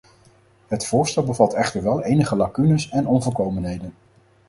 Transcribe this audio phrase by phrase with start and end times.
[0.67, 3.93] Het voorstel bevat echter wel enige lacunes en onvolkomenheden.